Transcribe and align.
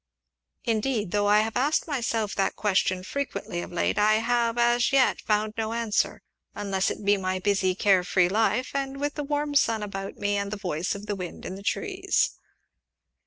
"Indeed, 0.63 1.11
though 1.11 1.27
I 1.27 1.41
have 1.41 1.55
asked 1.55 1.87
myself 1.87 2.33
that 2.33 2.55
question 2.55 3.03
frequently 3.03 3.61
of 3.61 3.71
late, 3.71 3.99
I 3.99 4.15
have 4.15 4.57
as 4.57 4.91
yet 4.91 5.21
found 5.21 5.53
no 5.55 5.73
answer, 5.73 6.23
unless 6.55 6.89
it 6.89 7.05
be 7.05 7.17
my 7.17 7.37
busy, 7.37 7.75
care 7.75 8.03
free 8.03 8.27
life, 8.27 8.71
with 8.73 9.13
the 9.13 9.23
warm 9.23 9.53
sun 9.53 9.83
about 9.83 10.15
me 10.17 10.37
and 10.37 10.49
the 10.49 10.57
voice 10.57 10.95
of 10.95 11.05
the 11.05 11.15
wind 11.15 11.45
in 11.45 11.53
the 11.53 11.61
trees." 11.61 12.31